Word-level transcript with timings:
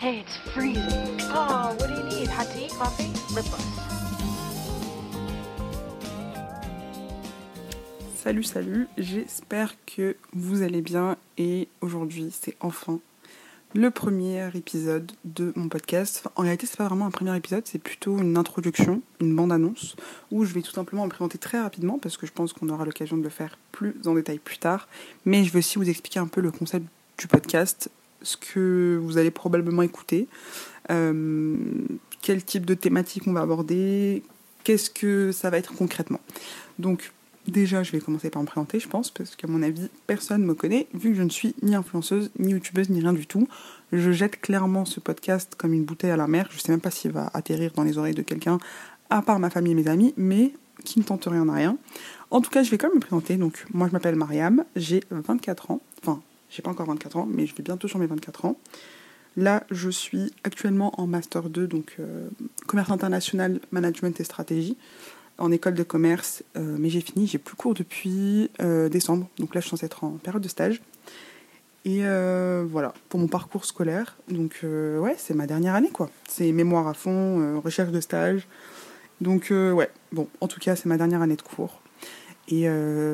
Hey, 0.00 0.20
it's 0.20 0.34
freezing. 0.54 1.20
Oh, 1.24 1.76
what 1.78 1.88
do 1.88 1.94
you 1.94 2.02
need? 2.04 2.28
Hot 2.28 2.46
tea, 2.54 2.68
coffee, 2.68 3.12
lip 3.34 3.44
gloss? 3.44 3.60
Salut, 8.14 8.42
salut, 8.44 8.88
j'espère 8.96 9.74
que 9.84 10.16
vous 10.32 10.62
allez 10.62 10.80
bien 10.80 11.18
et 11.36 11.68
aujourd'hui 11.82 12.30
c'est 12.32 12.56
enfin 12.60 12.98
le 13.74 13.90
premier 13.90 14.48
épisode 14.54 15.12
de 15.26 15.52
mon 15.54 15.68
podcast. 15.68 16.26
en 16.34 16.42
réalité, 16.44 16.66
c'est 16.66 16.78
pas 16.78 16.88
vraiment 16.88 17.04
un 17.04 17.10
premier 17.10 17.36
épisode, 17.36 17.64
c'est 17.66 17.78
plutôt 17.78 18.16
une 18.16 18.38
introduction, 18.38 19.02
une 19.20 19.36
bande-annonce 19.36 19.96
où 20.30 20.46
je 20.46 20.54
vais 20.54 20.62
tout 20.62 20.72
simplement 20.72 21.04
me 21.04 21.10
présenter 21.10 21.36
très 21.36 21.60
rapidement 21.60 21.98
parce 21.98 22.16
que 22.16 22.26
je 22.26 22.32
pense 22.32 22.54
qu'on 22.54 22.70
aura 22.70 22.86
l'occasion 22.86 23.18
de 23.18 23.22
le 23.22 23.28
faire 23.28 23.58
plus 23.70 23.94
en 24.06 24.14
détail 24.14 24.38
plus 24.38 24.56
tard. 24.56 24.88
Mais 25.26 25.44
je 25.44 25.52
vais 25.52 25.58
aussi 25.58 25.76
vous 25.76 25.90
expliquer 25.90 26.20
un 26.20 26.26
peu 26.26 26.40
le 26.40 26.50
concept 26.50 26.86
du 27.18 27.26
podcast, 27.26 27.90
ce 28.22 28.36
que 28.36 28.98
vous 29.02 29.18
allez 29.18 29.30
probablement 29.30 29.82
écouter, 29.82 30.28
euh, 30.90 31.56
quel 32.22 32.44
type 32.44 32.66
de 32.66 32.74
thématique 32.74 33.24
on 33.26 33.32
va 33.32 33.40
aborder, 33.40 34.22
qu'est-ce 34.64 34.90
que 34.90 35.32
ça 35.32 35.50
va 35.50 35.58
être 35.58 35.74
concrètement. 35.74 36.20
Donc, 36.78 37.12
Déjà, 37.48 37.82
je 37.82 37.90
vais 37.92 38.00
commencer 38.00 38.28
par 38.28 38.42
me 38.42 38.46
présenter, 38.46 38.78
je 38.78 38.88
pense, 38.88 39.10
parce 39.10 39.34
qu'à 39.34 39.48
mon 39.48 39.62
avis, 39.62 39.88
personne 40.06 40.42
ne 40.42 40.46
me 40.46 40.54
connaît, 40.54 40.86
vu 40.92 41.10
que 41.10 41.16
je 41.16 41.22
ne 41.22 41.30
suis 41.30 41.54
ni 41.62 41.74
influenceuse, 41.74 42.30
ni 42.38 42.52
youtubeuse, 42.52 42.90
ni 42.90 43.00
rien 43.00 43.14
du 43.14 43.26
tout. 43.26 43.48
Je 43.92 44.12
jette 44.12 44.40
clairement 44.40 44.84
ce 44.84 45.00
podcast 45.00 45.54
comme 45.56 45.72
une 45.72 45.84
bouteille 45.84 46.10
à 46.10 46.16
la 46.16 46.28
mer. 46.28 46.46
Je 46.50 46.56
ne 46.56 46.60
sais 46.60 46.70
même 46.70 46.82
pas 46.82 46.90
s'il 46.90 47.12
va 47.12 47.30
atterrir 47.32 47.72
dans 47.72 47.82
les 47.82 47.96
oreilles 47.96 48.14
de 48.14 48.22
quelqu'un, 48.22 48.58
à 49.08 49.22
part 49.22 49.38
ma 49.38 49.48
famille 49.48 49.72
et 49.72 49.74
mes 49.74 49.88
amis, 49.88 50.12
mais 50.16 50.52
qui 50.84 50.98
ne 50.98 51.04
tente 51.04 51.26
rien 51.26 51.48
à 51.48 51.54
rien. 51.54 51.76
En 52.30 52.40
tout 52.40 52.50
cas, 52.50 52.62
je 52.62 52.70
vais 52.70 52.78
quand 52.78 52.88
même 52.88 52.96
me 52.96 53.00
présenter. 53.00 53.36
Donc, 53.36 53.64
moi, 53.72 53.88
je 53.88 53.92
m'appelle 53.92 54.16
Mariam, 54.16 54.64
j'ai 54.76 55.02
24 55.10 55.70
ans. 55.70 55.80
Enfin, 56.02 56.22
j'ai 56.50 56.62
pas 56.62 56.70
encore 56.70 56.86
24 56.86 57.16
ans, 57.16 57.28
mais 57.28 57.46
je 57.46 57.54
vais 57.54 57.62
bientôt 57.62 57.88
sur 57.88 57.98
mes 57.98 58.06
24 58.06 58.44
ans. 58.44 58.56
Là, 59.36 59.64
je 59.70 59.88
suis 59.88 60.32
actuellement 60.44 61.00
en 61.00 61.06
Master 61.06 61.48
2, 61.48 61.66
donc 61.66 61.96
euh, 62.00 62.28
Commerce 62.66 62.90
international, 62.90 63.60
Management 63.70 64.18
et 64.20 64.24
Stratégie 64.24 64.76
en 65.38 65.50
école 65.52 65.72
de 65.72 65.82
commerce, 65.82 66.42
euh, 66.56 66.76
mais 66.78 66.90
j'ai 66.90 67.00
fini, 67.00 67.26
j'ai 67.26 67.38
plus 67.38 67.56
cours 67.56 67.72
depuis 67.72 68.50
euh, 68.60 68.90
décembre, 68.90 69.26
donc 69.38 69.54
là 69.54 69.62
je 69.62 69.66
suis 69.66 69.70
censée 69.70 69.86
être 69.86 70.04
en 70.04 70.10
période 70.10 70.42
de 70.42 70.48
stage. 70.48 70.82
Et 71.86 72.02
voilà, 72.02 72.92
pour 73.08 73.18
mon 73.18 73.26
parcours 73.26 73.64
scolaire, 73.64 74.18
donc 74.28 74.60
ouais, 74.62 75.14
c'est 75.16 75.32
ma 75.32 75.46
dernière 75.46 75.74
année 75.74 75.88
quoi. 75.88 76.10
C'est 76.28 76.52
mémoire 76.52 76.86
à 76.86 76.92
fond, 76.92 77.58
recherche 77.62 77.90
de 77.90 78.02
stage. 78.02 78.46
Donc 79.22 79.46
ouais, 79.50 79.88
bon, 80.12 80.28
en 80.42 80.46
tout 80.46 80.60
cas 80.60 80.76
c'est 80.76 80.90
ma 80.90 80.98
dernière 80.98 81.22
année 81.22 81.36
de 81.36 81.42
cours. 81.42 81.80
Et 82.50 82.66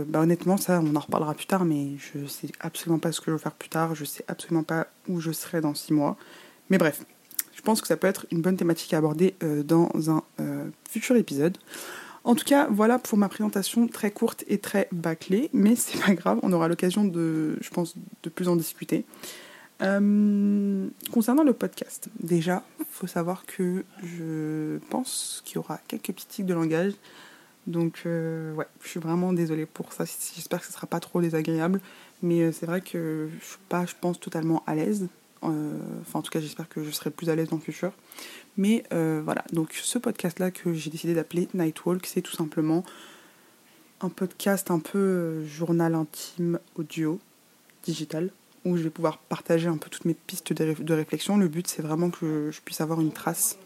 bah, 0.09 0.21
honnêtement, 0.21 0.57
ça 0.57 0.81
on 0.83 0.97
en 0.97 1.01
reparlera 1.01 1.35
plus 1.35 1.47
tard, 1.47 1.65
mais 1.65 1.99
je 1.99 2.27
sais 2.27 2.49
absolument 2.61 2.99
pas 2.99 3.13
ce 3.13 3.21
que 3.21 3.31
je 3.31 3.33
vais 3.33 3.43
faire 3.43 3.53
plus 3.53 3.69
tard, 3.69 3.95
je 3.95 4.05
sais 4.05 4.25
absolument 4.29 4.63
pas 4.63 4.87
où 5.09 5.21
je 5.21 5.31
serai 5.31 5.61
dans 5.61 5.75
six 5.75 5.93
mois. 5.93 6.17
Mais 6.71 6.79
bref, 6.79 7.05
je 7.55 7.61
pense 7.61 7.83
que 7.83 7.87
ça 7.87 7.99
peut 7.99 8.07
être 8.07 8.27
une 8.31 8.41
bonne 8.41 8.57
thématique 8.57 8.95
à 8.95 8.99
aborder 8.99 9.35
dans 9.65 9.91
un 10.09 10.23
futur 10.89 11.17
épisode. 11.17 11.59
En 12.27 12.35
tout 12.35 12.45
cas, 12.45 12.67
voilà 12.69 12.99
pour 12.99 13.17
ma 13.19 13.29
présentation 13.29 13.87
très 13.87 14.11
courte 14.11 14.43
et 14.49 14.59
très 14.59 14.89
bâclée, 14.91 15.49
mais 15.53 15.77
c'est 15.77 16.01
pas 16.03 16.13
grave, 16.13 16.41
on 16.43 16.53
aura 16.53 16.67
l'occasion 16.67 17.05
de, 17.05 17.57
je 17.61 17.71
pense, 17.71 17.95
de 18.25 18.29
plus 18.29 18.49
en 18.49 18.57
discuter. 18.57 19.05
Euh, 19.81 20.89
concernant 21.13 21.45
le 21.45 21.53
podcast, 21.53 22.09
déjà, 22.19 22.65
il 22.81 22.87
faut 22.91 23.07
savoir 23.07 23.47
que 23.47 23.85
je 24.03 24.79
pense 24.91 25.43
qu'il 25.45 25.55
y 25.55 25.59
aura 25.59 25.79
quelques 25.87 26.13
petits 26.13 26.27
tics 26.27 26.47
de 26.47 26.55
langage. 26.55 26.95
Donc, 27.67 28.03
euh, 28.07 28.55
ouais, 28.55 28.67
je 28.83 28.89
suis 28.89 29.01
vraiment 29.01 29.33
désolée 29.33 29.67
pour 29.67 29.93
ça. 29.93 30.05
J'espère 30.05 30.61
que 30.61 30.67
ce 30.67 30.73
sera 30.73 30.87
pas 30.87 31.01
trop 31.01 31.21
désagréable. 31.21 31.81
Mais 32.23 32.43
euh, 32.43 32.53
c'est 32.53 32.67
vrai 32.67 32.81
que 32.81 33.29
je 33.41 33.45
suis 33.45 33.59
pas, 33.69 33.85
je 33.87 33.95
pense, 34.01 34.21
totalement 34.21 34.63
à 34.67 34.75
l'aise. 34.75 35.09
Enfin, 35.43 36.19
en 36.19 36.23
tout 36.23 36.31
cas, 36.31 36.41
j'espère 36.41 36.69
que 36.69 36.83
je 36.83 36.91
serai 36.91 37.11
plus 37.11 37.31
à 37.31 37.37
l'aise 37.37 37.49
dans 37.49 37.57
le 37.57 37.63
futur. 37.63 37.93
Mais 38.57 38.85
euh, 38.93 39.21
voilà, 39.25 39.45
donc 39.53 39.73
ce 39.75 39.99
podcast-là 39.99 40.51
que 40.51 40.73
j'ai 40.73 40.91
décidé 40.91 41.15
d'appeler 41.15 41.49
Nightwalk, 41.55 42.07
c'est 42.07 42.23
tout 42.23 42.35
simplement 42.35 42.85
un 44.01 44.09
podcast 44.09 44.71
un 44.71 44.79
peu 44.79 44.99
euh, 44.99 45.47
journal 45.47 45.95
intime 45.95 46.59
audio, 46.77 47.19
digital, 47.85 48.31
où 48.65 48.77
je 48.77 48.83
vais 48.83 48.91
pouvoir 48.91 49.19
partager 49.19 49.69
un 49.69 49.77
peu 49.77 49.91
toutes 49.91 50.07
mes 50.07 50.15
pistes 50.15 50.53
de, 50.53 50.95
réflexion. 50.95 51.37
Le 51.37 51.49
but, 51.49 51.67
c'est 51.67 51.83
vraiment 51.83 52.11
que 52.11 52.51
je 52.51 52.61
puisse 52.63 52.81
avoir 52.81 53.01
une 53.01 53.13
trace 53.13 53.59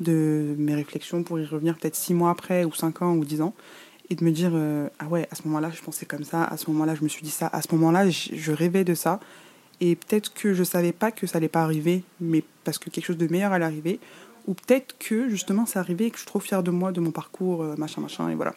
de 0.00 0.54
mes 0.58 0.74
réflexions 0.74 1.22
pour 1.22 1.38
y 1.38 1.44
revenir 1.44 1.76
peut-être 1.76 1.96
six 1.96 2.14
mois 2.14 2.30
après, 2.30 2.64
ou 2.64 2.72
cinq 2.72 3.02
ans, 3.02 3.14
ou 3.14 3.24
dix 3.24 3.40
ans, 3.40 3.54
et 4.10 4.14
de 4.14 4.24
me 4.24 4.30
dire 4.30 4.52
euh, 4.54 4.88
Ah 4.98 5.06
ouais, 5.06 5.28
à 5.30 5.34
ce 5.34 5.42
moment-là, 5.44 5.70
je 5.74 5.82
pensais 5.82 6.06
comme 6.06 6.24
ça, 6.24 6.44
à 6.44 6.56
ce 6.56 6.70
moment-là, 6.70 6.94
je 6.94 7.02
me 7.02 7.08
suis 7.08 7.22
dit 7.22 7.30
ça, 7.30 7.48
à 7.48 7.62
ce 7.62 7.68
moment-là, 7.74 8.08
je 8.10 8.52
rêvais 8.52 8.84
de 8.84 8.94
ça, 8.94 9.20
et 9.80 9.96
peut-être 9.96 10.34
que 10.34 10.54
je 10.54 10.64
savais 10.64 10.92
pas 10.92 11.10
que 11.10 11.26
ça 11.26 11.38
allait 11.38 11.48
pas 11.48 11.62
arriver, 11.62 12.02
mais 12.20 12.42
parce 12.64 12.78
que 12.78 12.90
quelque 12.90 13.06
chose 13.06 13.18
de 13.18 13.28
meilleur 13.28 13.52
allait 13.52 13.64
arriver, 13.64 14.00
ou 14.46 14.54
peut-être 14.54 14.96
que 14.98 15.28
justement 15.28 15.66
c'est 15.66 15.78
arrivé 15.78 16.06
et 16.06 16.10
que 16.10 16.16
je 16.16 16.22
suis 16.22 16.26
trop 16.26 16.40
fière 16.40 16.62
de 16.62 16.70
moi, 16.70 16.90
de 16.90 17.00
mon 17.00 17.10
parcours, 17.10 17.62
euh, 17.62 17.74
machin, 17.76 18.00
machin, 18.00 18.28
et 18.30 18.34
voilà. 18.34 18.54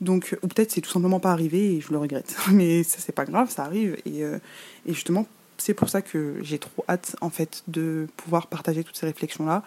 Donc, 0.00 0.36
ou 0.42 0.48
peut-être 0.48 0.72
c'est 0.72 0.80
tout 0.80 0.90
simplement 0.90 1.20
pas 1.20 1.30
arrivé 1.30 1.76
et 1.76 1.80
je 1.80 1.92
le 1.92 1.98
regrette. 1.98 2.34
Mais 2.52 2.82
ça, 2.82 2.98
c'est 3.00 3.14
pas 3.14 3.24
grave, 3.24 3.50
ça 3.50 3.64
arrive. 3.64 3.96
Et, 4.06 4.24
euh, 4.24 4.38
et 4.86 4.94
justement, 4.94 5.26
c'est 5.58 5.74
pour 5.74 5.88
ça 5.88 6.02
que 6.02 6.36
j'ai 6.42 6.58
trop 6.58 6.84
hâte, 6.88 7.16
en 7.20 7.30
fait, 7.30 7.62
de 7.68 8.08
pouvoir 8.16 8.46
partager 8.46 8.82
toutes 8.82 8.96
ces 8.96 9.06
réflexions-là. 9.06 9.62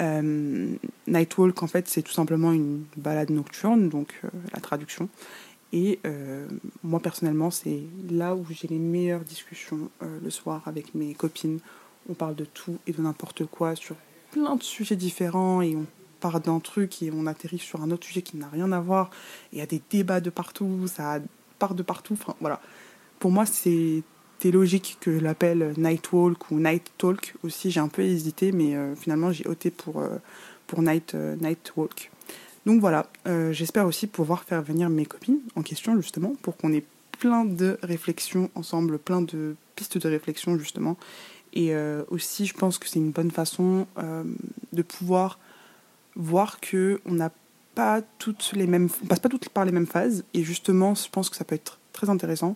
Euh, 0.00 0.74
Nightwalk, 1.06 1.62
en 1.62 1.66
fait, 1.66 1.88
c'est 1.88 2.02
tout 2.02 2.12
simplement 2.12 2.52
une 2.52 2.84
balade 2.96 3.30
nocturne, 3.30 3.88
donc 3.88 4.20
la 4.52 4.60
traduction. 4.60 5.08
Et 5.72 5.98
moi, 6.82 6.98
personnellement, 7.00 7.50
c'est 7.50 7.82
là 8.08 8.34
où 8.34 8.46
j'ai 8.50 8.68
les 8.68 8.78
meilleures 8.78 9.20
discussions 9.20 9.90
le 10.00 10.30
soir 10.30 10.62
avec 10.64 10.94
mes 10.94 11.12
copines. 11.12 11.58
On 12.08 12.14
parle 12.14 12.36
de 12.36 12.46
tout 12.46 12.78
et 12.86 12.92
de 12.92 13.02
n'importe 13.02 13.44
quoi 13.44 13.76
sur 13.76 13.94
plein 14.30 14.56
de 14.56 14.62
sujets 14.62 14.96
différents 14.96 15.60
et 15.60 15.76
on 15.76 15.84
part 16.20 16.40
d'un 16.40 16.60
truc 16.60 17.02
et 17.02 17.10
on 17.12 17.26
atterrit 17.26 17.58
sur 17.58 17.82
un 17.82 17.90
autre 17.90 18.06
sujet 18.06 18.22
qui 18.22 18.36
n'a 18.36 18.48
rien 18.48 18.72
à 18.72 18.80
voir. 18.80 19.10
Il 19.52 19.58
y 19.58 19.62
a 19.62 19.66
des 19.66 19.82
débats 19.90 20.20
de 20.20 20.30
partout, 20.30 20.86
ça 20.86 21.18
part 21.58 21.74
de 21.74 21.82
partout. 21.82 22.14
Enfin, 22.14 22.34
voilà. 22.40 22.60
Pour 23.18 23.30
moi, 23.30 23.46
c'est 23.46 24.02
logique 24.44 24.98
que 25.00 25.18
je 25.18 25.22
l'appelle 25.22 25.74
Night 25.76 26.12
Walk 26.12 26.50
ou 26.50 26.60
Night 26.60 26.92
Talk 26.96 27.34
aussi. 27.42 27.70
J'ai 27.70 27.80
un 27.80 27.88
peu 27.88 28.02
hésité, 28.02 28.52
mais 28.52 28.76
euh, 28.76 28.94
finalement, 28.94 29.32
j'ai 29.32 29.46
opté 29.46 29.70
pour, 29.70 30.00
euh, 30.00 30.16
pour 30.66 30.82
Night, 30.82 31.14
euh, 31.14 31.36
Walk. 31.76 32.10
Donc 32.66 32.80
voilà, 32.80 33.08
j'espère 33.50 33.86
aussi 33.86 34.06
pouvoir 34.06 34.44
faire 34.44 34.60
venir 34.60 34.90
mes 34.90 35.06
copines 35.06 35.40
en 35.56 35.62
question, 35.62 35.96
justement, 35.96 36.34
pour 36.42 36.56
qu'on 36.58 36.70
ait 36.74 36.84
plein 37.18 37.46
de 37.46 37.78
réflexions 37.82 38.50
ensemble, 38.54 38.98
plein 38.98 39.22
de 39.22 39.56
pistes 39.74 39.96
de 39.96 40.06
réflexion, 40.06 40.58
justement, 40.58 40.98
et 41.54 41.72
aussi, 42.10 42.44
je 42.44 42.52
pense 42.52 42.76
que 42.76 42.86
c'est 42.86 42.98
une 42.98 43.12
bonne 43.12 43.30
façon 43.30 43.86
de 44.74 44.82
pouvoir 44.82 45.38
voir 46.14 46.60
que 46.60 47.00
on 47.06 47.12
n'a 47.12 47.30
pas 47.74 48.02
toutes 48.18 48.52
les 48.54 48.66
mêmes, 48.66 48.88
on 49.02 49.06
passe 49.06 49.20
pas 49.20 49.30
toutes 49.30 49.48
par 49.48 49.64
les 49.64 49.72
mêmes 49.72 49.86
phases. 49.86 50.24
Et 50.34 50.44
justement, 50.44 50.94
je 50.94 51.08
pense 51.08 51.30
que 51.30 51.36
ça 51.36 51.44
peut 51.44 51.54
être 51.54 51.78
très 51.94 52.10
intéressant. 52.10 52.54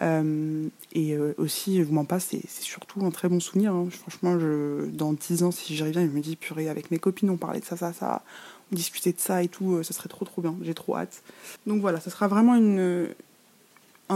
Euh, 0.00 0.68
et 0.92 1.16
aussi, 1.36 1.78
je 1.78 1.82
vous 1.82 1.92
mens 1.92 2.04
pas, 2.04 2.20
c'est 2.20 2.48
surtout 2.48 3.04
un 3.04 3.10
très 3.10 3.28
bon 3.28 3.40
souvenir. 3.40 3.74
Hein. 3.74 3.88
Franchement, 3.90 4.38
je, 4.38 4.86
dans 4.86 5.12
10 5.12 5.42
ans, 5.42 5.50
si 5.50 5.74
j'y 5.76 5.82
reviens, 5.82 6.02
je 6.02 6.10
me 6.10 6.20
dis, 6.20 6.36
purée, 6.36 6.68
avec 6.68 6.90
mes 6.90 6.98
copines, 6.98 7.30
on 7.30 7.36
parlait 7.36 7.60
de 7.60 7.64
ça, 7.64 7.76
ça, 7.76 7.92
ça, 7.92 8.22
on 8.72 8.76
discutait 8.76 9.12
de 9.12 9.20
ça 9.20 9.42
et 9.42 9.48
tout, 9.48 9.82
ça 9.82 9.92
serait 9.92 10.08
trop, 10.08 10.24
trop 10.24 10.40
bien. 10.40 10.56
J'ai 10.62 10.74
trop 10.74 10.96
hâte. 10.96 11.22
Donc 11.66 11.80
voilà, 11.80 12.00
ça 12.00 12.10
sera 12.10 12.28
vraiment 12.28 12.54
une, 12.54 13.08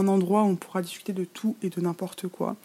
endroit 0.05 0.43
où 0.43 0.47
on 0.47 0.55
pourra 0.55 0.81
discuter 0.81 1.13
de 1.13 1.23
tout 1.23 1.55
et 1.63 1.69
de 1.69 1.81
n'importe 1.81 2.27
quoi. 2.27 2.55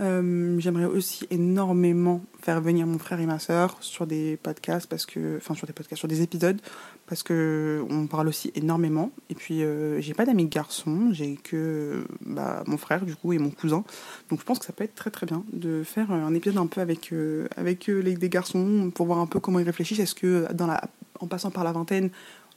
Euh, 0.00 0.58
j'aimerais 0.58 0.86
aussi 0.86 1.24
énormément 1.30 2.20
faire 2.42 2.60
venir 2.60 2.84
mon 2.84 2.98
frère 2.98 3.20
et 3.20 3.26
ma 3.26 3.38
soeur 3.38 3.76
sur 3.80 4.08
des 4.08 4.36
podcasts 4.36 4.88
parce 4.88 5.06
que, 5.06 5.36
enfin 5.36 5.54
sur 5.54 5.68
des 5.68 5.72
podcasts, 5.72 6.00
sur 6.00 6.08
des 6.08 6.20
épisodes 6.20 6.60
parce 7.06 7.22
que 7.22 7.84
on 7.88 8.08
parle 8.08 8.26
aussi 8.26 8.50
énormément. 8.56 9.12
Et 9.30 9.34
puis 9.34 9.62
euh, 9.62 10.00
j'ai 10.00 10.14
pas 10.14 10.24
d'amis 10.24 10.46
garçons, 10.46 11.10
j'ai 11.12 11.36
que 11.36 12.04
bah, 12.26 12.64
mon 12.66 12.76
frère 12.76 13.04
du 13.04 13.14
coup 13.14 13.32
et 13.32 13.38
mon 13.38 13.50
cousin. 13.50 13.84
Donc 14.30 14.40
je 14.40 14.44
pense 14.44 14.58
que 14.58 14.64
ça 14.64 14.72
peut 14.72 14.84
être 14.84 14.96
très 14.96 15.10
très 15.10 15.26
bien 15.26 15.44
de 15.52 15.84
faire 15.84 16.10
un 16.10 16.34
épisode 16.34 16.58
un 16.58 16.66
peu 16.66 16.80
avec 16.80 17.12
euh, 17.12 17.46
avec 17.56 17.86
les 17.86 18.16
des 18.16 18.28
garçons 18.28 18.90
pour 18.92 19.06
voir 19.06 19.20
un 19.20 19.26
peu 19.26 19.38
comment 19.38 19.60
ils 19.60 19.66
réfléchissent. 19.66 20.00
Est-ce 20.00 20.16
que 20.16 20.52
dans 20.52 20.66
la, 20.66 20.82
en 21.20 21.28
passant 21.28 21.52
par 21.52 21.62
la 21.62 21.72
vingtaine 21.72 22.10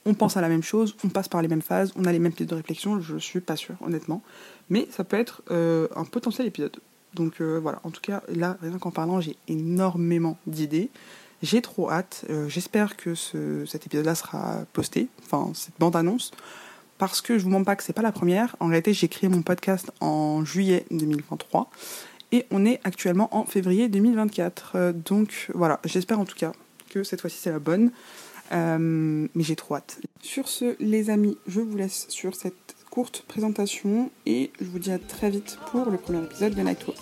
on 0.08 0.16
pense 0.16 0.38
à 0.38 0.42
la 0.42 0.50
même 0.50 0.64
chose, 0.64 0.96
on 1.04 1.10
passe 1.10 1.28
par 1.28 1.42
les 1.44 1.48
mêmes 1.48 1.62
phases, 1.62 1.94
on 1.96 2.06
a 2.06 2.12
les 2.12 2.20
mêmes 2.20 2.34
pistes 2.34 2.50
de 2.50 2.56
réflexion, 2.56 3.00
je 3.00 3.18
suis 3.18 3.42
pas 3.42 3.56
sûre, 3.56 3.76
honnêtement. 3.82 4.24
Mais 4.70 4.88
ça 4.90 5.04
peut 5.04 5.18
être 5.18 5.44
un 5.50 6.06
potentiel 6.06 6.48
épisode. 6.48 6.80
Donc 7.18 7.42
euh, 7.42 7.60
voilà, 7.62 7.80
en 7.84 7.92
tout 7.92 8.02
cas, 8.02 8.22
là, 8.30 8.58
rien 8.62 8.78
qu'en 8.78 8.92
parlant, 8.92 9.20
j'ai 9.20 9.36
énormément 9.48 10.38
d'idées. 10.48 10.90
J'ai 11.44 11.62
trop 11.62 11.92
hâte. 11.92 12.26
Euh, 12.30 12.48
j'espère 12.48 12.96
que 12.96 13.14
cet 13.16 13.86
épisode-là 13.86 14.16
sera 14.16 14.66
posté, 14.74 15.08
enfin, 15.26 15.52
cette 15.54 15.76
bande-annonce, 15.80 16.32
parce 16.98 17.22
que 17.22 17.38
je 17.38 17.44
vous 17.44 17.50
mens 17.50 17.64
pas 17.64 17.76
que 17.76 17.84
c'est 17.84 17.94
pas 17.94 18.02
la 18.02 18.12
première. 18.12 18.56
En 18.60 18.68
réalité, 18.68 18.94
j'ai 18.94 19.08
créé 19.08 19.30
mon 19.30 19.42
podcast 19.42 19.92
en 20.00 20.44
juillet 20.46 20.86
2023 20.92 21.70
et 22.32 22.46
on 22.52 22.66
est 22.66 22.80
actuellement 22.84 23.36
en 23.36 23.46
février 23.46 23.88
2024. 23.88 24.72
Euh, 24.76 24.94
donc 24.94 25.50
voilà, 25.54 25.80
j'espère 25.86 26.20
en 26.20 26.26
tout 26.26 26.36
cas 26.36 26.52
que 26.90 27.04
cette 27.04 27.22
fois-ci 27.22 27.38
c'est 27.38 27.52
la 27.52 27.60
bonne. 27.60 27.92
Mais 28.52 29.44
j'ai 29.44 29.56
trop 29.56 29.76
hâte. 29.76 30.00
Sur 30.22 30.48
ce, 30.48 30.76
les 30.80 31.10
amis, 31.10 31.38
je 31.48 31.62
vous 31.62 31.78
laisse 31.78 32.08
sur 32.10 32.36
cette 32.36 32.76
courte 32.90 33.24
présentation 33.28 34.10
et 34.26 34.52
je 34.60 34.66
vous 34.66 34.80
dis 34.80 34.92
à 34.92 35.00
très 35.00 35.30
vite 35.30 35.60
pour 35.72 35.90
le 35.90 35.98
premier 35.98 36.24
épisode 36.24 36.56
de 36.56 36.62
Nightwalk. 36.62 36.98